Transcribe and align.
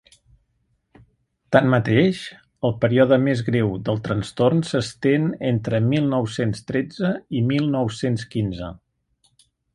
Tanmateix, 1.55 2.21
el 2.69 2.73
període 2.85 3.19
més 3.25 3.43
greu 3.49 3.69
del 3.89 4.01
trastorn 4.07 4.65
s’estén 4.71 5.29
entre 5.51 5.83
mil 5.93 6.09
nou-cents 6.15 6.67
tretze 6.73 7.13
i 7.41 7.45
mil 7.53 7.71
nou-cents 7.79 8.27
quinze. 8.35 8.73